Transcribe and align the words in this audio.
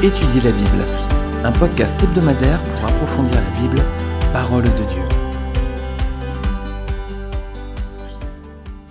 Étudier 0.00 0.40
la 0.42 0.52
Bible, 0.52 0.86
un 1.42 1.50
podcast 1.50 2.00
hebdomadaire 2.00 2.62
pour 2.62 2.84
approfondir 2.84 3.34
la 3.34 3.60
Bible, 3.60 3.82
parole 4.32 4.62
de 4.62 4.68
Dieu. 4.68 5.02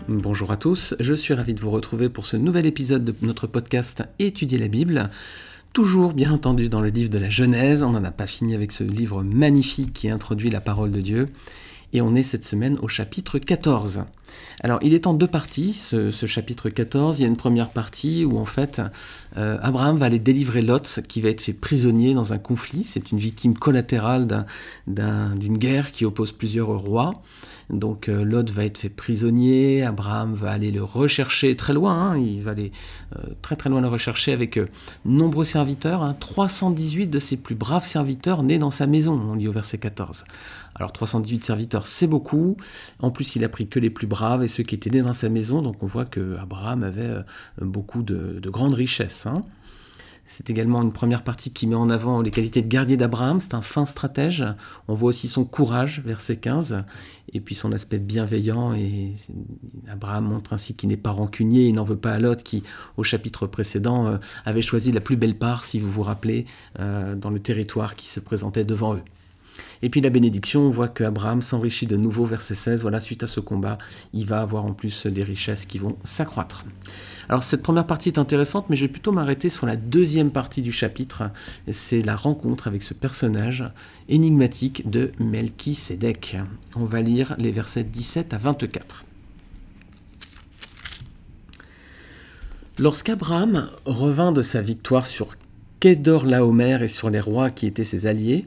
Bonjour 0.09 0.51
à 0.51 0.57
tous, 0.57 0.95
je 0.99 1.13
suis 1.13 1.33
ravi 1.33 1.53
de 1.53 1.61
vous 1.61 1.71
retrouver 1.71 2.09
pour 2.09 2.25
ce 2.25 2.35
nouvel 2.35 2.65
épisode 2.65 3.05
de 3.05 3.15
notre 3.21 3.47
podcast 3.47 4.03
Étudier 4.19 4.57
la 4.57 4.67
Bible. 4.67 5.09
Toujours 5.71 6.11
bien 6.11 6.29
entendu 6.29 6.67
dans 6.67 6.81
le 6.81 6.89
livre 6.89 7.09
de 7.09 7.19
la 7.19 7.29
Genèse, 7.29 7.83
on 7.83 7.91
n'en 7.91 8.03
a 8.03 8.11
pas 8.11 8.27
fini 8.27 8.53
avec 8.53 8.73
ce 8.73 8.83
livre 8.83 9.23
magnifique 9.23 9.93
qui 9.93 10.09
introduit 10.09 10.49
la 10.49 10.59
parole 10.59 10.91
de 10.91 10.99
Dieu 10.99 11.27
et 11.93 12.01
on 12.01 12.15
est 12.15 12.23
cette 12.23 12.43
semaine 12.43 12.77
au 12.81 12.89
chapitre 12.89 13.39
14. 13.39 14.01
Alors 14.63 14.79
il 14.81 14.93
est 14.93 15.07
en 15.07 15.13
deux 15.13 15.27
parties, 15.27 15.73
ce, 15.73 16.11
chapitre 16.25 16.69
14. 16.69 17.19
Il 17.19 17.23
y 17.23 17.25
a 17.25 17.27
une 17.27 17.37
première 17.37 17.69
partie 17.69 18.25
où 18.25 18.37
en 18.37 18.45
fait 18.45 18.81
euh, 19.37 19.57
Abraham 19.61 19.97
va 19.97 20.07
aller 20.07 20.19
délivrer 20.19 20.61
Lot 20.61 21.01
qui 21.07 21.21
va 21.21 21.29
être 21.29 21.41
fait 21.41 21.53
prisonnier 21.53 22.13
dans 22.13 22.33
un 22.33 22.37
conflit. 22.37 22.83
C'est 22.83 23.11
une 23.11 23.19
victime 23.19 23.57
collatérale 23.57 24.45
d'une 24.87 25.57
guerre 25.57 25.91
qui 25.91 26.05
oppose 26.05 26.31
plusieurs 26.31 26.69
rois. 26.69 27.11
Donc 27.69 28.07
euh, 28.07 28.23
Lot 28.23 28.49
va 28.49 28.63
être 28.63 28.77
fait 28.77 28.89
prisonnier, 28.89 29.83
Abraham 29.83 30.35
va 30.35 30.51
aller 30.51 30.71
le 30.71 30.83
rechercher 30.83 31.53
très 31.57 31.73
loin, 31.73 32.11
hein. 32.11 32.17
il 32.17 32.41
va 32.41 32.51
aller 32.51 32.71
euh, 33.17 33.21
très 33.41 33.57
très 33.57 33.69
loin 33.69 33.81
le 33.81 33.89
rechercher 33.89 34.31
avec 34.31 34.57
nombreux 35.03 35.43
serviteurs, 35.43 36.15
318 36.17 37.03
hein. 37.03 37.07
de 37.07 37.19
ses 37.19 37.35
plus 37.35 37.55
braves 37.55 37.85
serviteurs 37.85 38.41
nés 38.41 38.57
dans 38.57 38.71
sa 38.71 38.87
maison, 38.87 39.19
on 39.31 39.35
lit 39.35 39.49
au 39.49 39.51
verset 39.51 39.79
14. 39.79 40.23
Alors 40.77 40.91
318 40.91 41.43
serviteurs, 41.43 41.87
c'est 41.87 42.07
beaucoup. 42.07 42.55
En 42.99 43.09
plus, 43.09 43.35
il 43.35 43.43
a 43.43 43.49
pris 43.49 43.67
que 43.67 43.79
les 43.79 43.89
plus 43.89 44.05
braves 44.05 44.16
et 44.43 44.47
ceux 44.47 44.63
qui 44.63 44.75
étaient 44.75 44.89
nés 44.89 45.01
dans 45.01 45.13
sa 45.13 45.29
maison. 45.29 45.61
Donc 45.61 45.83
on 45.83 45.87
voit 45.87 46.05
que 46.05 46.35
Abraham 46.37 46.83
avait 46.83 47.01
euh, 47.01 47.23
beaucoup 47.61 48.03
de, 48.03 48.39
grandes 48.49 48.73
richesses. 48.73 49.25
Hein. 49.25 49.41
C'est 50.29 50.49
également 50.49 50.81
une 50.81 50.91
première 50.91 51.23
partie 51.23 51.51
qui 51.51 51.67
met 51.67 51.75
en 51.75 51.89
avant 51.89 52.21
les 52.21 52.31
qualités 52.31 52.61
de 52.61 52.67
guerrier 52.67 52.97
d'Abraham. 52.97 53.39
C'est 53.39 53.53
un 53.53 53.61
fin 53.61 53.85
stratège. 53.85 54.43
On 54.89 54.93
voit 54.93 55.09
aussi 55.09 55.29
son 55.29 55.45
courage, 55.45 56.01
verset 56.05 56.35
15, 56.35 56.83
et 57.31 57.39
puis 57.39 57.55
son 57.55 57.71
aspect 57.71 57.97
bienveillant. 57.97 58.73
Et 58.73 59.13
Abraham 59.89 60.25
montre 60.25 60.51
ainsi 60.51 60.73
qu'il 60.73 60.89
n'est 60.89 60.97
pas 60.97 61.11
rancunier, 61.11 61.67
il 61.67 61.75
n'en 61.75 61.85
veut 61.85 61.95
pas 61.95 62.11
à 62.11 62.19
Lot 62.19 62.43
qui, 62.43 62.61
au 62.97 63.03
chapitre 63.03 63.47
précédent, 63.47 64.05
euh, 64.07 64.17
avait 64.43 64.61
choisi 64.61 64.91
la 64.91 64.99
plus 64.99 65.15
belle 65.15 65.37
part, 65.37 65.63
si 65.63 65.79
vous 65.79 65.89
vous 65.89 66.03
rappelez, 66.03 66.45
euh, 66.79 67.15
dans 67.15 67.29
le 67.29 67.39
territoire 67.39 67.95
qui 67.95 68.09
se 68.09 68.19
présentait 68.19 68.65
devant 68.65 68.95
eux. 68.95 69.03
Et 69.81 69.89
puis 69.89 70.01
la 70.01 70.09
bénédiction, 70.09 70.61
on 70.61 70.69
voit 70.69 70.87
qu'Abraham 70.87 71.41
s'enrichit 71.41 71.85
de 71.85 71.97
nouveau, 71.97 72.25
verset 72.25 72.55
16. 72.55 72.81
Voilà, 72.81 72.99
suite 72.99 73.23
à 73.23 73.27
ce 73.27 73.39
combat, 73.39 73.77
il 74.13 74.25
va 74.25 74.41
avoir 74.41 74.65
en 74.65 74.73
plus 74.73 75.07
des 75.07 75.23
richesses 75.23 75.65
qui 75.65 75.77
vont 75.77 75.97
s'accroître. 76.03 76.65
Alors 77.29 77.43
cette 77.43 77.61
première 77.61 77.85
partie 77.85 78.09
est 78.09 78.17
intéressante, 78.17 78.69
mais 78.69 78.75
je 78.75 78.85
vais 78.85 78.91
plutôt 78.91 79.11
m'arrêter 79.11 79.49
sur 79.49 79.67
la 79.67 79.75
deuxième 79.75 80.31
partie 80.31 80.61
du 80.61 80.71
chapitre. 80.71 81.23
C'est 81.69 82.01
la 82.01 82.15
rencontre 82.15 82.67
avec 82.67 82.81
ce 82.81 82.93
personnage 82.93 83.69
énigmatique 84.09 84.89
de 84.89 85.11
Melchisédek. 85.19 86.37
On 86.75 86.85
va 86.85 87.01
lire 87.01 87.35
les 87.37 87.51
versets 87.51 87.83
17 87.83 88.33
à 88.33 88.37
24. 88.37 89.03
Lorsqu'Abraham 92.79 93.69
revint 93.85 94.31
de 94.31 94.43
sa 94.43 94.61
victoire 94.61 95.07
sur 95.07 95.35
Kedor-Laomer 95.79 96.83
et 96.83 96.87
sur 96.87 97.09
les 97.09 97.19
rois 97.19 97.49
qui 97.49 97.65
étaient 97.65 97.83
ses 97.83 98.05
alliés, 98.05 98.45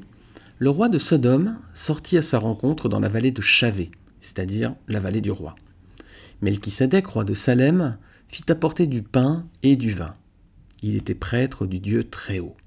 le 0.60 0.68
roi 0.68 0.90
de 0.90 0.98
Sodome 0.98 1.56
sortit 1.72 2.18
à 2.18 2.22
sa 2.22 2.38
rencontre 2.38 2.90
dans 2.90 3.00
la 3.00 3.08
vallée 3.08 3.30
de 3.30 3.40
Chavé, 3.40 3.90
c'est-à-dire 4.20 4.74
la 4.88 5.00
vallée 5.00 5.22
du 5.22 5.30
roi. 5.30 5.54
Melchisedec, 6.42 7.06
roi 7.06 7.24
de 7.24 7.32
Salem, 7.32 7.92
fit 8.28 8.44
apporter 8.52 8.86
du 8.86 9.02
pain 9.02 9.40
et 9.62 9.74
du 9.76 9.94
vin. 9.94 10.14
Il 10.82 10.96
était 10.96 11.14
prêtre 11.14 11.64
du 11.64 11.78
Dieu 11.78 12.04
Très-Haut. 12.04 12.58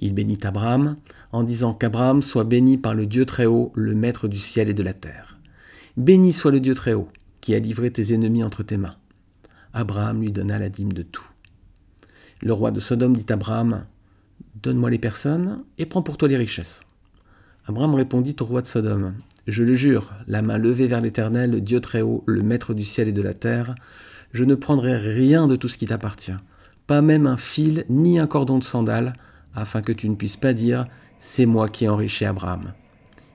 Il 0.00 0.14
bénit 0.14 0.38
Abraham 0.42 0.96
en 1.32 1.42
disant 1.42 1.74
qu'Abraham 1.74 2.22
soit 2.22 2.44
béni 2.44 2.78
par 2.78 2.94
le 2.94 3.04
Dieu 3.04 3.26
Très-Haut, 3.26 3.72
le 3.74 3.94
Maître 3.94 4.26
du 4.26 4.38
ciel 4.38 4.70
et 4.70 4.74
de 4.74 4.82
la 4.82 4.94
terre. 4.94 5.38
Béni 5.98 6.32
soit 6.32 6.50
le 6.50 6.60
Dieu 6.60 6.74
Très-Haut, 6.74 7.08
qui 7.42 7.54
a 7.54 7.58
livré 7.58 7.90
tes 7.90 8.14
ennemis 8.14 8.42
entre 8.42 8.62
tes 8.62 8.78
mains. 8.78 8.96
Abraham 9.74 10.22
lui 10.22 10.32
donna 10.32 10.58
la 10.58 10.70
dîme 10.70 10.94
de 10.94 11.02
tout. 11.02 11.28
Le 12.40 12.54
roi 12.54 12.70
de 12.70 12.80
Sodome 12.80 13.14
dit 13.14 13.26
à 13.28 13.34
Abraham 13.34 13.82
Donne-moi 14.62 14.88
les 14.88 14.98
personnes 14.98 15.58
et 15.76 15.84
prends 15.84 16.02
pour 16.02 16.16
toi 16.16 16.28
les 16.28 16.38
richesses. 16.38 16.86
Abraham 17.68 17.94
répondit 17.94 18.34
au 18.40 18.44
roi 18.44 18.60
de 18.60 18.66
Sodome 18.66 19.14
Je 19.46 19.62
le 19.62 19.74
jure, 19.74 20.12
la 20.26 20.42
main 20.42 20.58
levée 20.58 20.88
vers 20.88 21.00
l'Éternel, 21.00 21.60
Dieu 21.60 21.80
Très-Haut, 21.80 22.24
le 22.26 22.42
Maître 22.42 22.74
du 22.74 22.82
ciel 22.82 23.06
et 23.08 23.12
de 23.12 23.22
la 23.22 23.34
terre, 23.34 23.76
je 24.32 24.42
ne 24.42 24.56
prendrai 24.56 24.96
rien 24.96 25.46
de 25.46 25.54
tout 25.54 25.68
ce 25.68 25.78
qui 25.78 25.86
t'appartient, 25.86 26.34
pas 26.88 27.02
même 27.02 27.26
un 27.26 27.36
fil 27.36 27.84
ni 27.88 28.18
un 28.18 28.26
cordon 28.26 28.58
de 28.58 28.64
sandales, 28.64 29.12
afin 29.54 29.80
que 29.80 29.92
tu 29.92 30.08
ne 30.08 30.16
puisses 30.16 30.36
pas 30.36 30.54
dire 30.54 30.86
C'est 31.20 31.46
moi 31.46 31.68
qui 31.68 31.84
ai 31.84 31.88
enrichi 31.88 32.24
Abraham. 32.24 32.72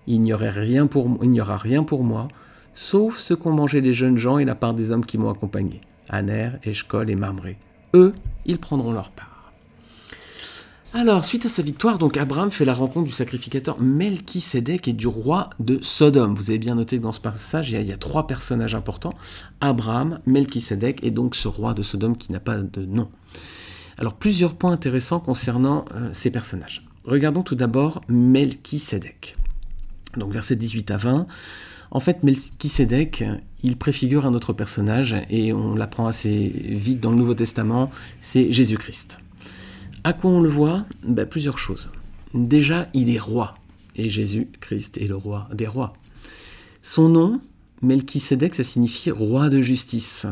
Il 0.07 0.21
n'y 0.21 0.33
aura 0.33 0.49
rien 0.51 0.87
pour 0.87 2.03
moi, 2.03 2.27
sauf 2.73 3.17
ce 3.17 3.33
qu'ont 3.33 3.53
mangé 3.53 3.79
les 3.79 3.93
jeunes 3.93 4.17
gens 4.17 4.39
et 4.39 4.45
la 4.45 4.55
part 4.55 4.73
des 4.73 4.91
hommes 4.91 5.05
qui 5.05 5.17
m'ont 5.17 5.31
accompagné, 5.31 5.79
Aner, 6.09 6.51
Eshkol 6.63 7.09
et 7.09 7.15
Mamré. 7.15 7.57
Eux, 7.93 8.13
ils 8.45 8.59
prendront 8.59 8.91
leur 8.91 9.11
part. 9.11 9.26
Alors, 10.99 11.23
suite 11.23 11.45
à 11.45 11.49
sa 11.49 11.61
victoire, 11.61 11.99
donc 11.99 12.17
Abraham 12.17 12.49
fait 12.49 12.65
la 12.65 12.73
rencontre 12.73 13.05
du 13.05 13.11
sacrificateur 13.11 13.79
Melchisédek 13.79 14.87
et 14.87 14.93
du 14.93 15.05
roi 15.05 15.51
de 15.59 15.77
Sodome. 15.83 16.33
Vous 16.33 16.49
avez 16.49 16.57
bien 16.57 16.73
noté 16.73 16.97
dans 16.97 17.11
ce 17.11 17.19
passage, 17.19 17.69
il 17.69 17.85
y 17.85 17.93
a, 17.93 17.97
trois 17.97 18.25
personnages 18.25 18.73
importants 18.73 19.13
Abraham, 19.61 20.17
Melchisédek 20.25 21.03
et 21.03 21.11
donc 21.11 21.35
ce 21.35 21.47
roi 21.47 21.75
de 21.75 21.83
Sodome 21.83 22.17
qui 22.17 22.31
n'a 22.31 22.39
pas 22.39 22.57
de 22.57 22.83
nom. 22.83 23.09
Alors, 23.99 24.15
plusieurs 24.15 24.55
points 24.55 24.71
intéressants 24.71 25.19
concernant 25.19 25.85
euh, 25.93 26.09
ces 26.13 26.31
personnages. 26.31 26.83
Regardons 27.05 27.43
tout 27.43 27.53
d'abord 27.53 28.01
Melchisédek. 28.09 29.37
Donc, 30.17 30.33
versets 30.33 30.55
18 30.55 30.89
à 30.89 30.97
20. 30.97 31.27
En 31.91 31.99
fait, 31.99 32.23
Melchisédek, 32.23 33.23
il 33.61 33.77
préfigure 33.77 34.25
un 34.25 34.33
autre 34.33 34.51
personnage 34.51 35.15
et 35.29 35.53
on 35.53 35.75
l'apprend 35.75 36.07
assez 36.07 36.51
vite 36.71 37.01
dans 37.01 37.11
le 37.11 37.17
Nouveau 37.17 37.35
Testament, 37.35 37.91
c'est 38.19 38.51
Jésus-Christ. 38.51 39.19
À 40.07 40.13
quoi 40.13 40.31
on 40.31 40.39
le 40.39 40.47
voit 40.47 40.85
ben, 41.03 41.25
Plusieurs 41.25 41.57
choses. 41.57 41.91
Déjà, 42.33 42.87
il 42.93 43.13
est 43.13 43.19
roi, 43.19 43.55
et 43.97 44.09
Jésus-Christ 44.09 44.99
est 44.99 45.07
le 45.07 45.17
roi 45.17 45.49
des 45.53 45.67
rois. 45.67 45.91
Son 46.81 47.09
nom, 47.09 47.41
Melchisedec, 47.81 48.55
ça 48.55 48.63
signifie 48.63 49.11
roi 49.11 49.49
de 49.49 49.59
justice. 49.59 50.25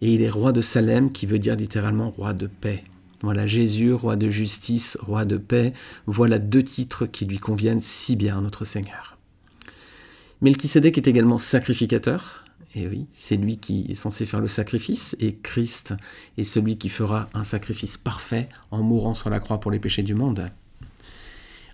Et 0.00 0.14
il 0.14 0.22
est 0.22 0.30
roi 0.30 0.52
de 0.52 0.62
Salem, 0.62 1.12
qui 1.12 1.26
veut 1.26 1.38
dire 1.38 1.54
littéralement 1.54 2.08
roi 2.08 2.32
de 2.32 2.46
paix. 2.46 2.82
Voilà, 3.20 3.46
Jésus, 3.46 3.92
roi 3.92 4.16
de 4.16 4.30
justice, 4.30 4.96
roi 5.02 5.26
de 5.26 5.36
paix, 5.36 5.74
voilà 6.06 6.38
deux 6.38 6.62
titres 6.62 7.04
qui 7.04 7.26
lui 7.26 7.36
conviennent 7.36 7.82
si 7.82 8.16
bien 8.16 8.40
notre 8.40 8.64
Seigneur. 8.64 9.18
Melchisedec 10.40 10.96
est 10.96 11.08
également 11.08 11.36
sacrificateur, 11.36 12.43
et 12.74 12.88
oui, 12.88 13.06
c'est 13.12 13.36
lui 13.36 13.58
qui 13.58 13.86
est 13.88 13.94
censé 13.94 14.26
faire 14.26 14.40
le 14.40 14.48
sacrifice, 14.48 15.16
et 15.20 15.36
Christ 15.36 15.94
est 16.36 16.44
celui 16.44 16.76
qui 16.76 16.88
fera 16.88 17.28
un 17.32 17.44
sacrifice 17.44 17.96
parfait 17.96 18.48
en 18.70 18.82
mourant 18.82 19.14
sur 19.14 19.30
la 19.30 19.40
croix 19.40 19.60
pour 19.60 19.70
les 19.70 19.78
péchés 19.78 20.02
du 20.02 20.14
monde. 20.14 20.50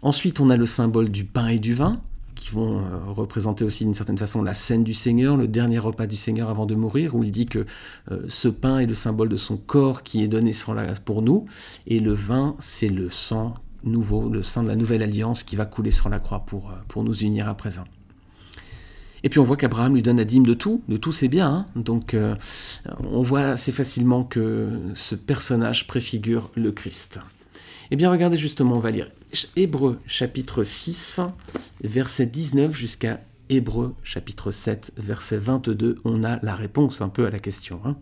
Ensuite, 0.03 0.41
on 0.41 0.51
a 0.51 0.57
le 0.57 0.67
symbole 0.67 1.11
du 1.11 1.25
pain 1.25 1.49
et 1.49 1.59
du 1.59 1.75
vin, 1.75 2.01
qui 2.35 2.51
vont 2.51 2.79
euh, 2.79 2.99
représenter 3.07 3.65
aussi 3.65 3.85
d'une 3.85 3.95
certaine 3.95 4.17
façon 4.17 4.43
la 4.43 4.55
scène 4.55 4.83
du 4.83 4.95
Seigneur, 4.95 5.37
le 5.37 5.47
dernier 5.47 5.79
repas 5.79 6.07
du 6.07 6.17
Seigneur 6.17 6.49
avant 6.49 6.65
de 6.65 6.75
mourir, 6.75 7.15
où 7.15 7.23
il 7.23 7.33
dit 7.33 7.47
que 7.47 7.67
euh, 8.11 8.23
ce 8.29 8.49
pain 8.49 8.79
est 8.79 8.87
le 8.87 8.95
symbole 8.95 9.29
de 9.29 9.37
son 9.37 9.57
corps 9.57 10.03
qui 10.03 10.23
est 10.23 10.29
donné 10.29 10.53
pour 11.05 11.23
nous, 11.23 11.45
et 11.87 12.01
le 12.01 12.13
vin, 12.13 12.57
c'est 12.59 12.89
le 12.89 13.11
sang 13.11 13.55
nouveau, 13.85 14.29
le 14.29 14.43
sang 14.43 14.63
de 14.63 14.69
la 14.69 14.77
nouvelle 14.77 15.03
alliance 15.03 15.43
qui 15.43 15.57
va 15.57 15.65
couler 15.67 15.91
sur 15.91 16.09
la 16.09 16.19
croix 16.19 16.41
pour, 16.41 16.71
euh, 16.71 16.75
pour 16.89 17.05
nous 17.05 17.15
unir 17.15 17.49
à 17.49 17.55
présent. 17.55 17.85
Et 19.23 19.29
puis 19.29 19.39
on 19.39 19.45
voit 19.45 19.57
qu'Abraham 19.57 19.95
lui 19.95 20.03
donne 20.03 20.17
la 20.17 20.25
dîme 20.25 20.47
de 20.47 20.55
tout, 20.55 20.83
de 20.89 20.97
tout 20.97 21.13
c'est 21.13 21.29
bien, 21.29 21.49
hein. 21.49 21.67
donc 21.77 22.15
euh, 22.15 22.35
on 23.01 23.23
voit 23.23 23.49
assez 23.49 23.73
facilement 23.73 24.25
que 24.25 24.69
ce 24.95 25.15
personnage 25.15 25.87
préfigure 25.87 26.51
le 26.55 26.73
Christ. 26.73 27.21
Eh 27.91 27.97
bien 27.97 28.11
regardez 28.11 28.37
justement, 28.37 28.77
on 28.77 28.81
va 28.81 28.91
lire 28.91 29.11
Hébreu 29.57 29.99
chapitre 30.07 30.65
6, 30.65 31.21
verset 31.83 32.27
19 32.27 32.75
jusqu'à 32.75 33.21
Hébreu 33.49 33.95
chapitre 34.03 34.51
7, 34.51 34.93
verset 34.97 35.39
22, 35.39 36.01
on 36.05 36.25
a 36.25 36.39
la 36.43 36.55
réponse 36.55 37.01
un 37.01 37.09
peu 37.09 37.27
à 37.27 37.31
la 37.31 37.41
question. 37.41 37.81
Hein. 37.85 37.97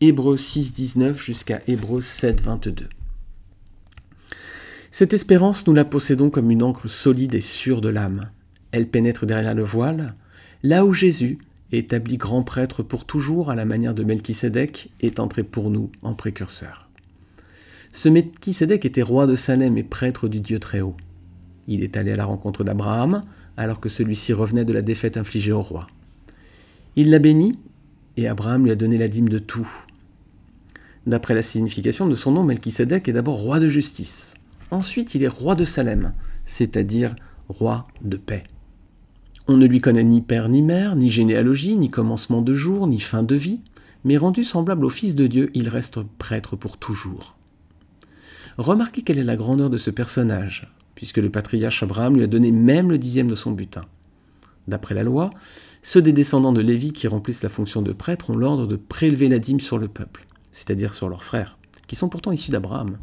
Hébreu 0.00 0.36
6, 0.36 0.74
19 0.74 1.22
jusqu'à 1.22 1.60
Hébreu 1.66 2.00
7, 2.00 2.40
22. 2.40 2.88
Cette 4.90 5.12
espérance, 5.12 5.66
nous 5.66 5.74
la 5.74 5.84
possédons 5.84 6.30
comme 6.30 6.50
une 6.50 6.62
encre 6.62 6.88
solide 6.88 7.34
et 7.34 7.40
sûre 7.40 7.80
de 7.80 7.88
l'âme 7.88 8.30
elle 8.72 8.88
pénètre 8.88 9.26
derrière 9.26 9.54
le 9.54 9.62
voile, 9.62 10.14
là 10.62 10.84
où 10.84 10.92
Jésus, 10.92 11.38
établi 11.72 12.16
grand 12.16 12.42
prêtre 12.42 12.82
pour 12.82 13.04
toujours 13.04 13.50
à 13.50 13.54
la 13.54 13.64
manière 13.64 13.94
de 13.94 14.04
Melchisédek, 14.04 14.90
est 15.00 15.20
entré 15.20 15.42
pour 15.42 15.70
nous 15.70 15.90
en 16.02 16.14
précurseur. 16.14 16.88
Ce 17.92 18.08
Melchisédek 18.08 18.84
était 18.84 19.02
roi 19.02 19.26
de 19.26 19.36
Salem 19.36 19.76
et 19.78 19.82
prêtre 19.82 20.28
du 20.28 20.40
Dieu 20.40 20.58
Très-Haut. 20.58 20.96
Il 21.66 21.82
est 21.82 21.96
allé 21.96 22.12
à 22.12 22.16
la 22.16 22.24
rencontre 22.24 22.64
d'Abraham 22.64 23.22
alors 23.56 23.80
que 23.80 23.88
celui-ci 23.88 24.32
revenait 24.32 24.64
de 24.64 24.72
la 24.72 24.82
défaite 24.82 25.16
infligée 25.16 25.52
au 25.52 25.62
roi. 25.62 25.86
Il 26.96 27.10
l'a 27.10 27.18
béni 27.18 27.52
et 28.16 28.28
Abraham 28.28 28.64
lui 28.64 28.70
a 28.70 28.76
donné 28.76 28.98
la 28.98 29.08
dîme 29.08 29.28
de 29.28 29.38
tout. 29.38 29.68
D'après 31.06 31.34
la 31.34 31.42
signification 31.42 32.06
de 32.06 32.14
son 32.14 32.32
nom, 32.32 32.44
Melchisédek 32.44 33.08
est 33.08 33.12
d'abord 33.12 33.38
roi 33.38 33.60
de 33.60 33.68
justice. 33.68 34.34
Ensuite, 34.70 35.14
il 35.14 35.22
est 35.22 35.28
roi 35.28 35.54
de 35.54 35.64
Salem, 35.64 36.12
c'est-à-dire 36.44 37.16
roi 37.48 37.84
de 38.02 38.16
paix. 38.16 38.42
On 39.50 39.56
ne 39.56 39.64
lui 39.64 39.80
connaît 39.80 40.04
ni 40.04 40.20
père 40.20 40.50
ni 40.50 40.60
mère, 40.60 40.94
ni 40.94 41.08
généalogie, 41.08 41.78
ni 41.78 41.88
commencement 41.88 42.42
de 42.42 42.52
jour, 42.52 42.86
ni 42.86 43.00
fin 43.00 43.22
de 43.22 43.34
vie, 43.34 43.62
mais 44.04 44.18
rendu 44.18 44.44
semblable 44.44 44.84
au 44.84 44.90
Fils 44.90 45.14
de 45.14 45.26
Dieu, 45.26 45.50
il 45.54 45.70
reste 45.70 46.00
prêtre 46.18 46.54
pour 46.54 46.76
toujours. 46.76 47.34
Remarquez 48.58 49.00
quelle 49.00 49.18
est 49.18 49.24
la 49.24 49.36
grandeur 49.36 49.70
de 49.70 49.78
ce 49.78 49.90
personnage, 49.90 50.70
puisque 50.94 51.16
le 51.16 51.30
patriarche 51.30 51.82
Abraham 51.82 52.16
lui 52.16 52.24
a 52.24 52.26
donné 52.26 52.52
même 52.52 52.90
le 52.90 52.98
dixième 52.98 53.28
de 53.28 53.34
son 53.34 53.52
butin. 53.52 53.86
D'après 54.66 54.94
la 54.94 55.02
loi, 55.02 55.30
ceux 55.80 56.02
des 56.02 56.12
descendants 56.12 56.52
de 56.52 56.60
Lévi 56.60 56.92
qui 56.92 57.08
remplissent 57.08 57.42
la 57.42 57.48
fonction 57.48 57.80
de 57.80 57.94
prêtre 57.94 58.28
ont 58.28 58.36
l'ordre 58.36 58.66
de 58.66 58.76
prélever 58.76 59.28
la 59.28 59.38
dîme 59.38 59.60
sur 59.60 59.78
le 59.78 59.88
peuple, 59.88 60.26
c'est-à-dire 60.50 60.92
sur 60.92 61.08
leurs 61.08 61.24
frères, 61.24 61.56
qui 61.86 61.96
sont 61.96 62.10
pourtant 62.10 62.32
issus 62.32 62.50
d'Abraham. 62.50 62.98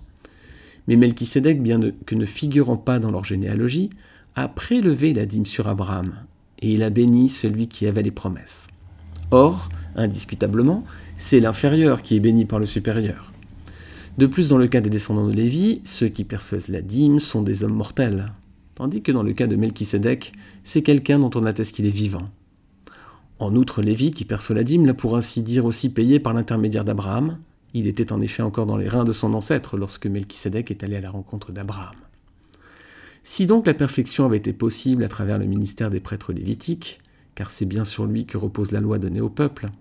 Mais 0.88 0.96
Melchisédek, 0.96 1.64
bien 1.64 1.80
que 2.06 2.14
ne 2.14 2.28
figurant 2.28 2.78
pas 2.78 3.00
dans 3.00 3.10
leur 3.10 3.26
généalogie, 3.26 3.90
a 4.36 4.48
prélevé 4.48 5.12
la 5.16 5.26
dîme 5.26 5.48
sur 5.48 5.68
Abraham, 5.68 6.14
et 6.60 6.74
il 6.74 6.84
a 6.84 6.90
béni 6.90 7.30
celui 7.30 7.68
qui 7.68 7.88
avait 7.88 8.04
les 8.04 8.12
promesses. 8.12 8.68
Or, 9.32 9.70
indiscutablement, 9.96 10.84
c'est 11.18 11.40
l'inférieur 11.40 12.02
qui 12.02 12.16
est 12.16 12.20
béni 12.20 12.46
par 12.46 12.60
le 12.60 12.66
supérieur. 12.66 13.32
De 14.18 14.28
plus, 14.28 14.48
dans 14.48 14.58
le 14.58 14.68
cas 14.68 14.82
des 14.82 14.90
descendants 14.90 15.28
de 15.28 15.34
Lévi, 15.34 15.82
ceux 15.84 16.08
qui 16.08 16.24
perçoivent 16.24 16.70
la 16.70 16.82
dîme 16.82 17.20
sont 17.20 17.42
des 17.42 17.64
hommes 17.64 17.74
mortels, 17.74 18.32
tandis 18.76 19.02
que 19.02 19.12
dans 19.12 19.24
le 19.24 19.34
cas 19.34 19.48
de 19.48 19.56
Melchisédek, 19.56 20.34
c'est 20.64 20.84
quelqu'un 20.84 21.20
dont 21.20 21.32
on 21.36 21.46
atteste 21.46 21.76
qu'il 21.76 21.86
est 21.86 21.90
vivant. 21.90 22.26
En 23.40 23.54
outre, 23.56 23.82
Lévi, 23.82 24.12
qui 24.12 24.24
perçoit 24.24 24.56
la 24.56 24.64
dîme, 24.64 24.86
l'a 24.86 24.94
pour 24.94 25.18
ainsi 25.18 25.44
dire 25.44 25.66
aussi 25.66 25.90
payé 25.90 26.20
par 26.22 26.34
l'intermédiaire 26.34 26.86
d'Abraham. 26.86 27.38
Il 27.74 27.88
était 27.88 28.14
en 28.14 28.22
effet 28.22 28.44
encore 28.44 28.66
dans 28.66 28.78
les 28.78 28.88
reins 28.88 29.04
de 29.04 29.12
son 29.12 29.34
ancêtre 29.34 29.76
lorsque 29.76 30.08
Melchisédek 30.08 30.72
est 30.72 30.84
allé 30.84 30.96
à 30.96 31.02
la 31.02 31.10
rencontre 31.10 31.52
d'Abraham. 31.52 31.96
Si 33.28 33.48
donc 33.48 33.66
la 33.66 33.74
perfection 33.74 34.26
avait 34.26 34.38
été 34.38 34.54
possible 34.54 35.04
à 35.04 35.10
travers 35.10 35.40
le 35.40 35.48
ministère 35.48 35.90
des 35.90 36.00
prêtres 36.00 36.32
lévitiques, 36.32 37.02
car 37.34 37.50
c'est 37.50 37.66
bien 37.66 37.84
sur 37.84 38.06
lui 38.06 38.28
que 38.28 38.38
repose 38.38 38.72
la 38.72 38.82
loi 38.82 39.00
donnée 39.00 39.20
au 39.20 39.32
peuple, 39.32 39.72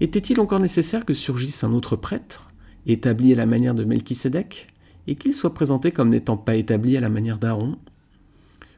était-il 0.00 0.40
encore 0.40 0.60
nécessaire 0.60 1.04
que 1.04 1.12
surgisse 1.12 1.62
un 1.62 1.74
autre 1.74 1.94
prêtre, 1.94 2.50
établi 2.86 3.34
à 3.34 3.36
la 3.36 3.44
manière 3.44 3.74
de 3.74 3.84
Melchisédek, 3.84 4.68
et 5.06 5.14
qu'il 5.14 5.34
soit 5.34 5.52
présenté 5.52 5.92
comme 5.92 6.08
n'étant 6.08 6.38
pas 6.38 6.54
établi 6.54 6.96
à 6.96 7.02
la 7.02 7.10
manière 7.10 7.36
d'Aaron? 7.36 7.76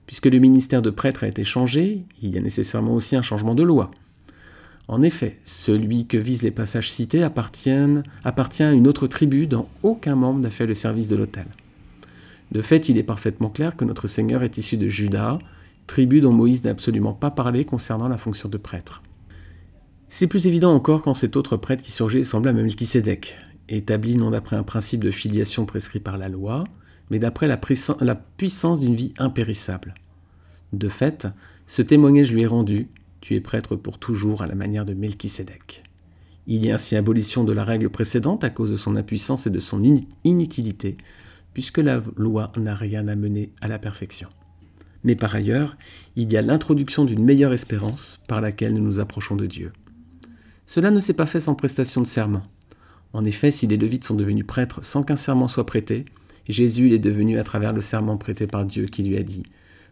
Puisque 0.06 0.26
le 0.26 0.40
ministère 0.40 0.82
de 0.82 0.90
prêtre 0.90 1.22
a 1.22 1.28
été 1.28 1.44
changé, 1.44 2.04
il 2.20 2.34
y 2.34 2.38
a 2.38 2.42
nécessairement 2.42 2.94
aussi 2.94 3.14
un 3.14 3.22
changement 3.22 3.54
de 3.54 3.62
loi. 3.62 3.92
En 4.88 5.02
effet, 5.02 5.38
celui 5.44 6.08
que 6.08 6.18
visent 6.18 6.42
les 6.42 6.50
passages 6.50 6.90
cités 6.90 7.22
appartient, 7.22 7.70
à 7.70 8.72
une 8.72 8.88
autre 8.88 9.06
tribu 9.06 9.46
dont 9.46 9.66
aucun 9.84 10.16
membre 10.16 10.40
n'a 10.40 10.50
fait 10.50 10.66
le 10.66 10.74
service 10.74 11.06
de 11.06 11.14
l'autel. 11.14 11.46
De 12.52 12.60
fait, 12.60 12.90
il 12.90 12.98
est 12.98 13.02
parfaitement 13.02 13.48
clair 13.48 13.76
que 13.76 13.86
notre 13.86 14.06
Seigneur 14.06 14.42
est 14.42 14.58
issu 14.58 14.76
de 14.76 14.86
Judas, 14.86 15.38
tribu 15.86 16.20
dont 16.20 16.32
Moïse 16.32 16.62
n'a 16.64 16.70
absolument 16.70 17.14
pas 17.14 17.30
parlé 17.30 17.64
concernant 17.64 18.08
la 18.08 18.18
fonction 18.18 18.50
de 18.50 18.58
prêtre. 18.58 19.02
C'est 20.08 20.26
plus 20.26 20.46
évident 20.46 20.74
encore 20.74 21.00
quand 21.00 21.14
cet 21.14 21.38
autre 21.38 21.56
prêtre 21.56 21.82
qui 21.82 21.92
surgit 21.92 22.24
semble 22.24 22.50
à 22.50 22.52
Melchisédek, 22.52 23.38
établi 23.70 24.16
non 24.16 24.30
d'après 24.30 24.56
un 24.56 24.64
principe 24.64 25.02
de 25.02 25.10
filiation 25.10 25.64
prescrit 25.64 26.00
par 26.00 26.18
la 26.18 26.28
loi, 26.28 26.64
mais 27.10 27.18
d'après 27.18 27.46
la, 27.46 27.56
puissance 27.56 28.80
d'une 28.80 28.96
vie 28.96 29.14
impérissable. 29.16 29.94
De 30.74 30.90
fait, 30.90 31.28
ce 31.66 31.80
témoignage 31.80 32.32
lui 32.32 32.42
est 32.42 32.46
rendu 32.46 32.88
Tu 33.22 33.34
es 33.34 33.40
prêtre 33.40 33.76
pour 33.76 33.98
toujours 33.98 34.42
à 34.42 34.46
la 34.46 34.54
manière 34.54 34.84
de 34.84 34.92
Melchisédek. 34.92 35.84
Il 36.46 36.66
y 36.66 36.70
a 36.70 36.74
ainsi 36.74 36.96
abolition 36.96 37.44
de 37.44 37.52
la 37.52 37.64
règle 37.64 37.88
précédente 37.88 38.44
à 38.44 38.50
cause 38.50 38.70
de 38.70 38.76
son 38.76 38.96
impuissance 38.96 39.46
et 39.46 39.50
de 39.50 39.58
son 39.58 39.82
inutilité, 40.24 40.96
puisque 41.54 41.78
la 41.78 42.02
loi 42.16 42.50
n'a 42.56 42.74
rien 42.74 43.08
amené 43.08 43.52
à 43.60 43.68
la 43.68 43.78
perfection. 43.78 44.28
Mais 45.04 45.16
par 45.16 45.34
ailleurs, 45.34 45.76
il 46.16 46.32
y 46.32 46.36
a 46.36 46.42
l'introduction 46.42 47.04
d'une 47.04 47.24
meilleure 47.24 47.52
espérance 47.52 48.22
par 48.28 48.40
laquelle 48.40 48.74
nous 48.74 48.82
nous 48.82 49.00
approchons 49.00 49.36
de 49.36 49.46
Dieu. 49.46 49.72
Cela 50.66 50.90
ne 50.90 51.00
s'est 51.00 51.12
pas 51.12 51.26
fait 51.26 51.40
sans 51.40 51.54
prestation 51.54 52.00
de 52.00 52.06
serment. 52.06 52.42
En 53.12 53.24
effet, 53.24 53.50
si 53.50 53.66
les 53.66 53.76
Levites 53.76 54.04
sont 54.04 54.14
devenus 54.14 54.46
prêtres 54.46 54.84
sans 54.84 55.02
qu'un 55.02 55.16
serment 55.16 55.48
soit 55.48 55.66
prêté, 55.66 56.04
Jésus 56.48 56.88
l'est 56.88 56.98
devenu 56.98 57.38
à 57.38 57.44
travers 57.44 57.72
le 57.72 57.80
serment 57.80 58.16
prêté 58.16 58.46
par 58.46 58.64
Dieu 58.64 58.86
qui 58.86 59.02
lui 59.02 59.16
a 59.16 59.22
dit 59.22 59.42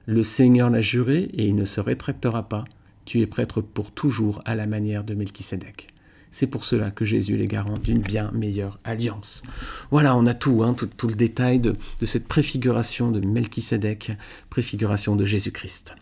Le 0.07 0.23
Seigneur 0.23 0.71
l'a 0.71 0.81
juré 0.81 1.29
et 1.35 1.47
il 1.47 1.55
ne 1.55 1.65
se 1.65 1.81
rétractera 1.81 2.49
pas. 2.49 2.65
Tu 3.05 3.21
es 3.21 3.27
prêtre 3.27 3.61
pour 3.61 3.91
toujours 3.91 4.41
à 4.45 4.55
la 4.55 4.67
manière 4.67 5.05
de 5.05 5.15
Melchisédek. 5.15 5.89
C'est 6.31 6.47
pour 6.47 6.65
cela 6.65 6.91
que 6.91 7.05
Jésus 7.05 7.41
est 7.41 7.47
garant 7.47 7.79
d'une 7.79 8.01
bien 8.01 8.31
meilleure 8.33 8.79
alliance. 8.85 9.43
Voilà, 9.91 10.17
on 10.17 10.27
a 10.27 10.35
tout, 10.35 10.63
hein, 10.63 10.75
tout, 10.75 11.09
le 11.09 11.15
détail 11.15 11.59
de, 11.59 11.75
cette 12.05 12.29
préfiguration 12.29 13.11
de 13.11 13.21
Melchisédek, 13.21 14.13
préfiguration 14.49 15.17
de 15.17 15.25
Jésus-Christ. 15.25 15.95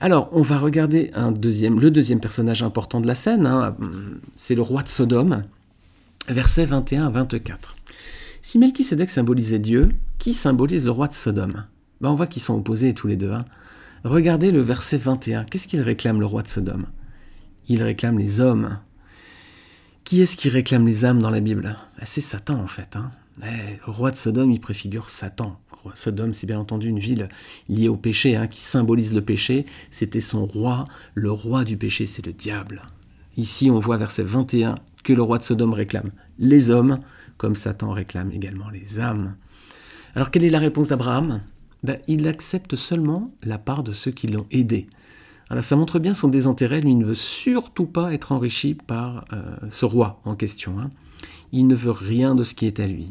Alors, 0.00 0.28
on 0.32 0.42
va 0.42 0.58
regarder 0.58 1.10
le 1.14 1.88
deuxième 1.90 2.20
personnage 2.20 2.62
important 2.62 3.00
de 3.00 3.06
la 3.06 3.14
scène, 3.14 3.46
hein, 3.46 3.76
c'est 4.34 4.54
le 4.54 4.62
roi 4.62 4.82
de 4.82 4.88
Sodome, 4.88 5.44
versets 6.28 6.66
21 6.66 7.06
à 7.06 7.10
24. 7.10 7.76
Si 8.42 8.58
Melchisédek 8.58 9.08
symbolisait 9.08 9.58
Dieu, 9.58 9.88
qui 10.18 10.34
symbolise 10.34 10.84
le 10.84 10.90
roi 10.90 11.08
de 11.08 11.12
Sodome? 11.12 11.64
Ben, 12.00 12.10
On 12.10 12.14
voit 12.14 12.26
qu'ils 12.26 12.42
sont 12.42 12.54
opposés 12.54 12.94
tous 12.94 13.06
les 13.06 13.16
deux. 13.16 13.32
Hein. 13.32 13.44
Regardez 14.04 14.52
le 14.52 14.60
verset 14.60 14.98
21. 14.98 15.44
Qu'est-ce 15.44 15.66
qu'il 15.66 15.80
réclame 15.80 16.20
le 16.20 16.26
roi 16.26 16.42
de 16.42 16.48
Sodome? 16.48 16.86
Il 17.68 17.82
réclame 17.82 18.18
les 18.18 18.40
hommes. 18.40 18.78
Qui 20.06 20.22
est-ce 20.22 20.36
qui 20.36 20.48
réclame 20.48 20.86
les 20.86 21.04
âmes 21.04 21.18
dans 21.18 21.30
la 21.30 21.40
Bible? 21.40 21.76
Ben, 21.98 22.04
C'est 22.04 22.20
Satan 22.20 22.60
en 22.60 22.68
fait. 22.68 22.94
Hein. 22.94 23.10
Eh, 23.42 23.80
le 23.84 23.92
roi 23.92 24.12
de 24.12 24.16
Sodome, 24.16 24.52
il 24.52 24.60
préfigure 24.60 25.10
Satan. 25.10 25.58
Sodome, 25.94 26.32
c'est 26.32 26.46
bien 26.46 26.60
entendu 26.60 26.86
une 26.88 27.00
ville 27.00 27.26
liée 27.68 27.88
au 27.88 27.96
péché, 27.96 28.36
hein, 28.36 28.46
qui 28.46 28.60
symbolise 28.60 29.12
le 29.16 29.20
péché. 29.20 29.66
C'était 29.90 30.20
son 30.20 30.46
roi. 30.46 30.84
Le 31.14 31.32
roi 31.32 31.64
du 31.64 31.76
péché, 31.76 32.06
c'est 32.06 32.24
le 32.24 32.32
diable. 32.32 32.82
Ici, 33.36 33.68
on 33.68 33.80
voit 33.80 33.96
verset 33.96 34.22
21 34.22 34.76
que 35.02 35.12
le 35.12 35.22
roi 35.22 35.38
de 35.38 35.42
Sodome 35.42 35.72
réclame 35.72 36.10
les 36.38 36.70
hommes, 36.70 37.00
comme 37.36 37.56
Satan 37.56 37.90
réclame 37.90 38.30
également 38.30 38.70
les 38.70 39.00
âmes. 39.00 39.34
Alors, 40.14 40.30
quelle 40.30 40.44
est 40.44 40.50
la 40.50 40.60
réponse 40.60 40.86
d'Abraham? 40.86 41.40
Ben, 41.82 41.98
Il 42.06 42.28
accepte 42.28 42.76
seulement 42.76 43.34
la 43.42 43.58
part 43.58 43.82
de 43.82 43.90
ceux 43.90 44.12
qui 44.12 44.28
l'ont 44.28 44.46
aidé. 44.52 44.86
Alors, 45.48 45.62
ça 45.62 45.76
montre 45.76 45.98
bien 45.98 46.14
son 46.14 46.28
désintérêt. 46.28 46.80
Lui 46.80 46.94
ne 46.94 47.04
veut 47.04 47.14
surtout 47.14 47.86
pas 47.86 48.12
être 48.12 48.32
enrichi 48.32 48.74
par 48.74 49.24
euh, 49.32 49.56
ce 49.70 49.84
roi 49.84 50.20
en 50.24 50.34
question. 50.34 50.78
Hein. 50.80 50.90
Il 51.52 51.66
ne 51.68 51.74
veut 51.74 51.92
rien 51.92 52.34
de 52.34 52.42
ce 52.42 52.54
qui 52.54 52.66
est 52.66 52.80
à 52.80 52.86
lui. 52.86 53.10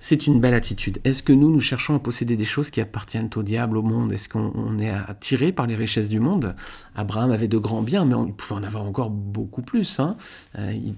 C'est 0.00 0.28
une 0.28 0.40
belle 0.40 0.54
attitude. 0.54 1.00
Est-ce 1.02 1.24
que 1.24 1.32
nous, 1.32 1.50
nous 1.50 1.60
cherchons 1.60 1.96
à 1.96 1.98
posséder 1.98 2.36
des 2.36 2.44
choses 2.44 2.70
qui 2.70 2.80
appartiennent 2.80 3.30
au 3.34 3.42
diable, 3.42 3.76
au 3.76 3.82
monde? 3.82 4.12
Est-ce 4.12 4.28
qu'on 4.28 4.78
est 4.78 4.90
attiré 4.90 5.50
par 5.50 5.66
les 5.66 5.74
richesses 5.74 6.08
du 6.08 6.20
monde? 6.20 6.54
Abraham 6.94 7.32
avait 7.32 7.48
de 7.48 7.58
grands 7.58 7.82
biens, 7.82 8.04
mais 8.04 8.14
il 8.28 8.32
pouvait 8.32 8.60
en 8.60 8.62
avoir 8.62 8.84
encore 8.84 9.10
beaucoup 9.10 9.62
plus. 9.62 9.98
Hein. 9.98 10.12
Euh, 10.56 10.72
il 10.72 10.94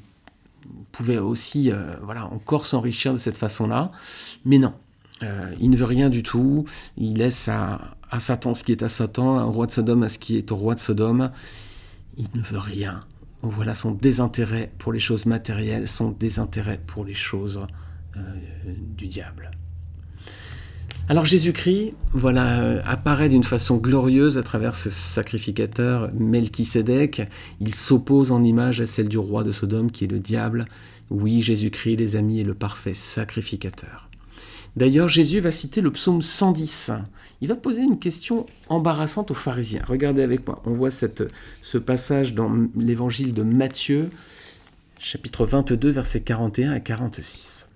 pouvait 0.93 1.17
aussi 1.17 1.73
euh, 1.73 1.95
voilà, 2.03 2.27
encore 2.27 2.67
s'enrichir 2.67 3.15
de 3.15 3.19
cette 3.19 3.39
façon-là. 3.39 3.89
Mais 4.45 4.59
non, 4.59 4.75
il 5.59 5.71
ne 5.71 5.77
veut 5.77 5.87
rien 5.87 6.11
du 6.11 6.23
tout. 6.23 6.67
Il 6.99 7.15
laisse 7.15 7.49
à, 7.49 7.81
à, 8.11 8.21
Satan 8.21 8.55
ce 8.55 8.65
qui 8.65 8.73
est 8.73 8.83
à 8.83 8.89
Satan, 8.89 9.39
un 9.39 9.45
roi 9.45 9.67
de 9.67 9.73
Sodome 9.73 10.03
à 10.03 10.09
ce 10.09 10.19
qui 10.19 10.37
est 10.37 10.53
au 10.53 10.57
roi 10.57 10.75
de 10.75 10.81
Sodome. 10.81 11.31
Il 12.17 12.29
ne 12.35 12.43
veut 12.43 12.59
rien. 12.59 13.01
Voilà 13.43 13.75
son 13.75 13.93
désintérêt 13.93 14.73
pour 14.79 14.93
les 14.93 14.99
choses 14.99 15.27
matérielles, 15.27 15.89
son 15.89 16.11
désintérêt 16.11 16.81
pour 16.87 17.05
les 17.05 17.15
choses 17.15 17.61
euh, 18.17 18.21
du 18.97 19.07
diable. 19.07 19.51
Alors 21.11 21.25
Jésus-Christ, 21.25 21.95
voilà, 22.13 22.61
euh, 22.61 22.83
apparaît 22.85 23.29
d'une 23.29 23.43
façon 23.43 23.79
glorieuse 23.79 24.39
à 24.39 24.45
travers 24.45 24.77
ce 24.77 24.91
sacrificateur 24.91 26.09
Melchisédek. 26.15 27.23
Il 27.61 27.75
s'oppose 27.75 28.31
en 28.31 28.45
image 28.45 28.81
à 28.81 28.87
celle 28.87 29.09
du 29.09 29.19
roi 29.19 29.43
de 29.43 29.51
Sodome 29.51 29.91
qui 29.91 30.05
est 30.05 30.07
le 30.07 30.21
diable. 30.21 30.67
Oui, 31.11 31.43
Jésus-Christ, 31.43 31.97
les 31.97 32.15
amis, 32.15 32.41
est 32.41 32.45
le 32.45 32.55
parfait 32.55 32.95
sacrificateur. 32.95 34.09
D'ailleurs, 34.77 35.09
Jésus 35.09 35.41
va 35.41 35.51
citer 35.51 35.81
le 35.81 35.91
psaume 35.91 36.23
110. 36.23 36.93
Il 37.41 37.49
va 37.49 37.57
poser 37.57 37.83
une 37.83 37.99
question 37.99 38.47
embarrassante 38.69 39.31
aux 39.31 39.35
pharisiens. 39.35 39.83
Regardez 39.87 40.23
avec 40.23 40.47
moi, 40.47 40.63
on 40.67 40.73
voit 40.73 40.91
ce 40.91 41.79
passage 41.79 42.35
dans 42.35 42.53
l'évangile 42.77 43.33
de 43.33 43.43
Matthieu, 43.43 44.11
chapitre 44.99 45.47
22, 45.47 45.89
versets 45.89 46.21
41 46.21 46.73
à 46.73 46.81
46 46.81 47.69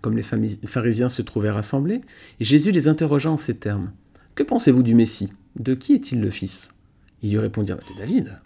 comme 0.00 0.16
les 0.16 0.22
pharisiens 0.22 1.08
se 1.08 1.22
trouvaient 1.22 1.50
rassemblés, 1.50 2.00
Jésus 2.40 2.70
les 2.70 2.88
interrogea 2.88 3.30
en 3.30 3.36
ces 3.36 3.56
termes. 3.56 3.90
Que 4.34 4.42
pensez-vous 4.42 4.82
du 4.82 4.94
Messie? 4.94 5.32
De 5.58 5.74
qui 5.74 5.94
est-il 5.94 6.20
le 6.20 6.30
fils? 6.30 6.70
Ils 7.22 7.32
lui 7.32 7.38
répondirent, 7.38 7.76
de 7.76 7.98
David. 7.98 8.38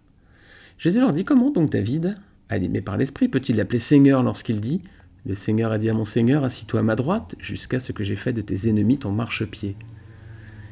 Jésus 0.79 1.01
leur 1.01 1.13
dit, 1.13 1.25
comment 1.25 1.51
donc 1.51 1.71
David, 1.71 2.17
animé 2.49 2.81
par 2.81 2.97
l'Esprit, 2.97 3.29
peut-il 3.29 3.57
l'appeler 3.57 3.79
Seigneur 3.79 4.23
lorsqu'il 4.23 4.61
dit, 4.61 4.81
Le 5.25 5.37
Seigneur 5.37 5.71
a 5.71 5.79
dit 5.79 5.89
à 5.89 5.95
mon 5.95 6.05
Seigneur, 6.05 6.43
assis-toi 6.43 6.81
à 6.81 6.83
ma 6.83 6.97
droite, 6.97 7.37
jusqu'à 7.39 7.79
ce 7.79 7.93
que 7.93 8.03
j'ai 8.03 8.17
fait 8.17 8.33
de 8.33 8.41
tes 8.41 8.69
ennemis 8.69 8.99
ton 8.99 9.13
marchepied. 9.13 9.77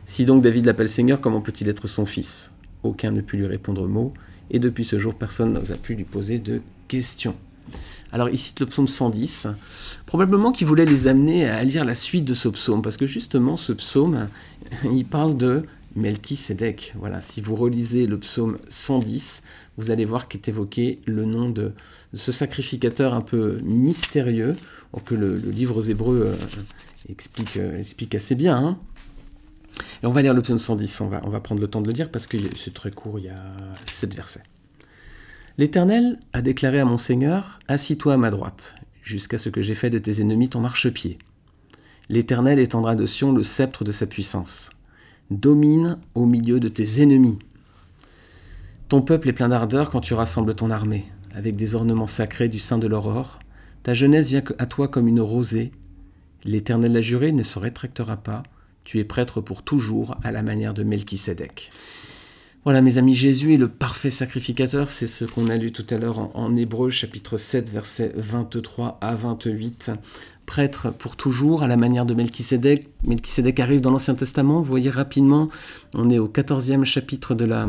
Si 0.07 0.25
donc 0.25 0.42
David 0.42 0.66
l'appelle 0.66 0.88
Seigneur, 0.88 1.21
comment 1.21 1.40
peut-il 1.40 1.69
être 1.69 1.87
son 1.87 2.04
fils? 2.04 2.50
Aucun 2.83 3.12
ne 3.12 3.21
put 3.21 3.37
lui 3.37 3.47
répondre 3.47 3.87
mot, 3.87 4.12
et 4.50 4.59
depuis 4.59 4.85
ce 4.85 4.99
jour, 4.99 5.14
personne 5.14 5.52
n'osa 5.52 5.76
pu 5.76 5.95
lui 5.95 6.02
poser 6.02 6.40
de 6.40 6.62
questions. 6.88 7.37
Alors 8.11 8.28
il 8.28 8.38
cite 8.38 8.59
le 8.59 8.66
psaume 8.66 8.88
110, 8.88 9.47
probablement 10.04 10.50
qu'il 10.50 10.66
voulait 10.66 10.85
les 10.85 11.07
amener 11.07 11.49
à 11.49 11.62
lire 11.62 11.85
la 11.85 11.95
suite 11.95 12.25
de 12.25 12.35
ce 12.35 12.49
psaume, 12.49 12.83
parce 12.83 12.97
que 12.97 13.07
justement 13.07 13.57
ce 13.57 13.73
psaume, 13.73 14.26
il 14.92 15.04
parle 15.04 15.37
de 15.37 15.62
Melchisedec. 15.95 16.95
Voilà, 16.99 17.21
si 17.21 17.40
vous 17.40 17.54
relisez 17.54 18.09
le 18.09 18.19
psaume 18.19 18.59
110, 18.69 19.45
vous 19.78 19.92
allez 19.92 20.04
voir 20.04 20.26
qu'est 20.26 20.49
évoqué 20.49 21.00
le 21.07 21.25
nom 21.25 21.50
de, 21.50 21.73
ce 22.14 22.32
sacrificateur 22.32 23.14
un 23.14 23.20
peu 23.20 23.58
mystérieux, 23.62 24.56
que 25.04 25.14
le, 25.14 25.36
livre 25.36 25.76
aux 25.76 25.82
Hébreux 25.82 26.26
euh, 26.26 26.34
explique, 27.08 27.56
euh, 27.56 27.78
explique, 27.78 28.14
assez 28.14 28.34
bien. 28.34 28.56
Hein. 28.56 28.78
Et 30.02 30.06
on 30.06 30.10
va 30.10 30.22
lire 30.22 30.34
le 30.34 30.42
psaume 30.42 30.58
110, 30.58 31.00
on 31.00 31.08
va, 31.08 31.20
on 31.24 31.30
va 31.30 31.40
prendre 31.40 31.60
le 31.60 31.68
temps 31.68 31.80
de 31.80 31.86
le 31.86 31.92
dire 31.92 32.10
parce 32.10 32.26
que 32.26 32.36
c'est 32.56 32.74
très 32.74 32.90
court, 32.90 33.18
il 33.18 33.26
y 33.26 33.28
a 33.28 33.56
sept 33.86 34.14
versets. 34.14 34.42
L'Éternel 35.58 36.18
a 36.32 36.42
déclaré 36.42 36.80
à 36.80 36.84
mon 36.84 36.98
Seigneur, 36.98 37.60
Assis-toi 37.68 38.14
à 38.14 38.16
ma 38.16 38.30
droite, 38.30 38.74
jusqu'à 39.02 39.38
ce 39.38 39.48
que 39.48 39.62
j'ai 39.62 39.74
fait 39.74 39.90
de 39.90 39.98
tes 39.98 40.20
ennemis 40.20 40.48
ton 40.48 40.60
marchepied. 40.60 41.18
L'Éternel 42.08 42.58
étendra 42.58 42.96
de 42.96 43.06
Sion 43.06 43.32
le 43.32 43.42
sceptre 43.42 43.84
de 43.84 43.92
sa 43.92 44.06
puissance. 44.06 44.70
Domine 45.30 45.96
au 46.14 46.26
milieu 46.26 46.58
de 46.58 46.68
tes 46.68 47.02
ennemis. 47.02 47.38
Ton 48.88 49.02
peuple 49.02 49.28
est 49.28 49.32
plein 49.32 49.50
d'ardeur 49.50 49.90
quand 49.90 50.00
tu 50.00 50.14
rassembles 50.14 50.56
ton 50.56 50.70
armée, 50.70 51.06
avec 51.34 51.56
des 51.56 51.75
ornements 51.75 52.06
sacrés 52.06 52.49
du 52.49 52.58
sein 52.58 52.78
de 52.78 52.87
l'aurore. 52.87 53.40
Ta 53.82 53.94
jeunesse 53.94 54.28
vient 54.28 54.42
à 54.58 54.66
toi 54.66 54.88
comme 54.88 55.08
une 55.08 55.20
rosée. 55.20 55.72
L'Éternel 56.44 56.92
l'a 56.92 57.00
juré, 57.00 57.32
ne 57.32 57.42
se 57.42 57.58
rétractera 57.58 58.16
pas. 58.16 58.42
Tu 58.84 58.99
es 58.99 59.04
prêtre 59.04 59.40
pour 59.40 59.62
toujours, 59.62 60.16
à 60.22 60.32
la 60.32 60.42
manière 60.42 60.75
de 60.75 60.82
Melchisédek. 60.82 61.70
Voilà, 62.64 62.82
mes 62.82 62.99
amis, 62.99 63.14
Jésus 63.14 63.54
est 63.54 63.58
le 63.58 63.68
parfait 63.68 64.10
sacrificateur. 64.10 64.90
C'est 64.90 65.06
ce 65.06 65.25
qu'on 65.25 65.49
a 65.49 65.56
lu 65.56 65.72
tout 65.72 65.87
à 65.90 65.96
l'heure 65.96 66.18
en, 66.18 66.30
en 66.34 66.56
Hébreu, 66.56 66.90
chapitre 66.90 67.38
7, 67.38 67.70
versets 67.70 68.12
23 68.14 68.99
à 69.00 69.14
28 69.14 69.92
prêtre 70.50 70.92
pour 70.92 71.14
toujours, 71.14 71.62
à 71.62 71.69
la 71.69 71.76
manière 71.76 72.04
de 72.04 72.12
Melchisédek. 72.12 72.88
Melchisédek 73.04 73.61
arrive 73.61 73.80
dans 73.80 73.92
l'Ancien 73.92 74.16
Testament, 74.16 74.59
vous 74.59 74.64
voyez 74.64 74.90
rapidement, 74.90 75.49
on 75.95 76.11
est 76.11 76.19
au 76.19 76.26
14e 76.26 76.83
chapitre 76.83 77.37
de 77.37 77.45
la, 77.45 77.69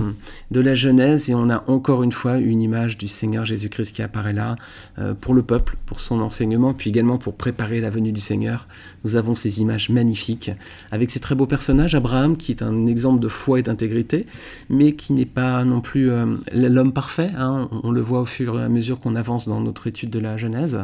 de 0.50 0.60
la 0.60 0.74
Genèse 0.74 1.30
et 1.30 1.36
on 1.36 1.52
a 1.52 1.64
encore 1.68 2.02
une 2.02 2.12
fois 2.12 2.38
une 2.38 2.60
image 2.60 2.98
du 2.98 3.08
Seigneur 3.08 3.46
Jésus-Christ 3.46 3.96
qui 3.96 4.02
apparaît 4.02 4.34
là 4.34 4.56
euh, 4.98 5.14
pour 5.14 5.36
le 5.36 5.44
peuple, 5.44 5.78
pour 5.86 6.00
son 6.00 6.22
enseignement, 6.22 6.74
puis 6.74 6.90
également 6.90 7.20
pour 7.20 7.36
préparer 7.36 7.82
la 7.82 7.92
venue 7.92 8.12
du 8.12 8.20
Seigneur. 8.20 8.68
Nous 9.06 9.16
avons 9.16 9.36
ces 9.36 9.62
images 9.62 9.92
magnifiques 9.92 10.50
avec 10.90 11.12
ces 11.12 11.20
très 11.20 11.36
beaux 11.36 11.46
personnages, 11.46 11.94
Abraham 11.94 12.36
qui 12.36 12.52
est 12.52 12.64
un 12.64 12.88
exemple 12.88 13.20
de 13.20 13.28
foi 13.28 13.60
et 13.60 13.64
d'intégrité, 13.64 14.26
mais 14.72 14.94
qui 14.94 15.14
n'est 15.14 15.28
pas 15.28 15.64
non 15.66 15.82
plus 15.82 16.10
euh, 16.10 16.26
l'homme 16.52 16.94
parfait, 16.94 17.30
hein. 17.38 17.70
on 17.84 17.92
le 17.92 18.02
voit 18.02 18.22
au 18.22 18.26
fur 18.26 18.60
et 18.60 18.64
à 18.64 18.70
mesure 18.70 19.00
qu'on 19.00 19.16
avance 19.16 19.48
dans 19.48 19.62
notre 19.62 19.86
étude 19.86 20.10
de 20.10 20.20
la 20.20 20.36
Genèse. 20.36 20.80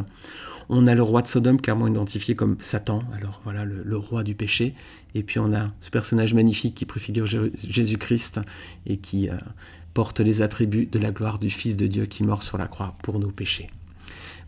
On 0.70 0.86
a 0.86 0.94
le 0.94 1.02
roi 1.02 1.22
de 1.22 1.28
Sodome 1.28 1.60
clairement 1.60 1.88
identifié 1.88 2.34
comme 2.34 2.56
Satan, 2.58 3.02
alors 3.16 3.40
voilà 3.44 3.64
le, 3.64 3.96
roi 3.96 4.22
du 4.22 4.34
péché. 4.34 4.74
Et 5.14 5.22
puis 5.22 5.38
on 5.38 5.52
a 5.54 5.66
ce 5.80 5.90
personnage 5.90 6.34
magnifique 6.34 6.74
qui 6.74 6.84
préfigure 6.84 7.26
Jésus-Christ 7.26 8.40
et 8.86 8.98
qui 8.98 9.30
euh, 9.30 9.34
porte 9.94 10.20
les 10.20 10.42
attributs 10.42 10.86
de 10.86 10.98
la 10.98 11.10
gloire 11.10 11.38
du 11.38 11.48
Fils 11.48 11.76
de 11.76 11.86
Dieu 11.86 12.06
qui 12.06 12.22
mort 12.22 12.42
sur 12.42 12.58
la 12.58 12.66
croix 12.66 12.96
pour 13.02 13.18
nos 13.18 13.30
péchés. 13.30 13.68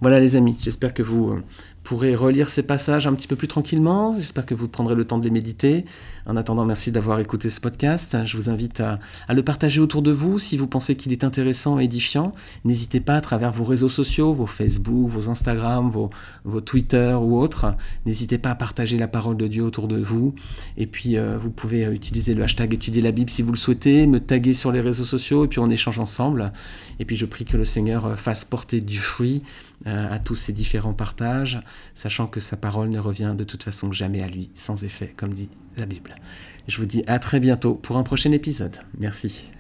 Voilà 0.03 0.21
les 0.21 0.37
amis, 0.37 0.57
j'espère 0.61 0.95
que 0.95 1.03
vous 1.03 1.31
euh, 1.31 1.43
pourrez 1.83 2.15
relire 2.15 2.49
ces 2.49 2.63
passages 2.63 3.07
un 3.07 3.15
petit 3.15 3.27
peu 3.27 3.37
plus 3.37 3.49
tranquillement. 3.49 4.15
J'espère 4.17 4.47
que 4.47 4.55
vous 4.55 4.69
prendrez 4.69 4.95
le 4.95 5.05
temps 5.05 5.19
de 5.19 5.25
les 5.25 5.31
méditer. 5.31 5.85
En 6.27 6.37
attendant, 6.37 6.65
merci 6.65 6.93
d'avoir 6.93 7.19
écouté 7.21 7.51
ce 7.51 7.61
podcast. 7.61 8.17
Je 8.25 8.37
vous 8.37 8.51
invite 8.51 8.81
à, 8.81 8.99
le 9.29 9.43
partager 9.43 9.81
autour 9.81 10.03
de 10.03 10.11
vous 10.11 10.39
si 10.39 10.57
vous 10.57 10.67
pensez 10.67 10.97
qu'il 10.97 11.13
est 11.13 11.25
intéressant 11.25 11.81
et 11.81 11.85
édifiant. 11.85 12.33
N'hésitez 12.65 13.01
pas 13.01 13.17
à 13.17 13.21
travers 13.21 13.51
vos 13.51 13.65
réseaux 13.65 13.89
sociaux, 13.89 14.35
vos 14.35 14.47
Facebook, 14.47 15.09
vos 15.09 15.31
Instagram, 15.31 15.91
vos, 15.91 16.09
vos 16.45 16.61
Twitter 16.61 17.17
ou 17.21 17.39
autres. 17.39 17.71
N'hésitez 18.07 18.39
pas 18.39 18.51
à 18.51 18.55
partager 18.55 18.99
la 18.99 19.09
parole 19.09 19.37
de 19.37 19.47
Dieu 19.47 19.65
autour 19.65 19.89
de 19.89 19.99
vous. 19.99 20.35
Et 20.77 20.87
puis, 20.87 21.17
euh, 21.17 21.39
vous 21.39 21.51
pouvez 21.51 21.87
euh, 21.87 21.93
utiliser 21.93 22.35
le 22.35 22.43
hashtag 22.43 22.75
étudier 22.75 23.03
la 23.03 23.13
Bible 23.13 23.31
si 23.31 23.43
vous 23.43 23.53
le 23.53 23.59
souhaitez, 23.59 24.07
me 24.07 24.21
taguer 24.21 24.53
sur 24.53 24.71
les 24.71 24.81
réseaux 24.81 25.05
sociaux 25.05 25.45
et 25.45 25.49
puis 25.49 25.59
on 25.59 25.71
échange 25.71 25.99
ensemble. 25.99 26.53
Et 26.99 27.05
puis, 27.05 27.17
je 27.17 27.27
prie 27.27 27.45
que 27.45 27.57
le 27.57 27.65
Seigneur 27.65 28.19
fasse 28.19 28.45
porter 28.45 28.81
du 28.81 28.99
fruit 28.99 29.43
euh, 29.87 30.15
à 30.15 30.19
tous 30.19 30.35
ces 30.35 30.53
différents 30.53 30.93
partages, 30.93 31.59
sachant 31.95 32.27
que 32.27 32.41
sa 32.41 32.57
parole 32.57 32.89
ne 32.89 32.99
revient 32.99 33.35
de 33.37 33.45
toute 33.45 33.63
façon 33.63 33.93
jamais 33.93 34.23
à 34.23 34.29
lui, 34.29 34.51
sans 34.55 34.85
effet, 34.85 35.13
comme 35.17 35.33
dit 35.33 35.51
la 35.77 35.87
Bible. 35.87 36.15
Je 36.69 36.77
vous 36.79 36.87
dis 36.87 37.03
à 37.07 37.19
très 37.19 37.41
bientôt 37.41 37.75
pour 37.75 37.97
un 37.97 38.03
prochain 38.03 38.33
épisode. 38.33 38.77
Merci. 38.99 39.51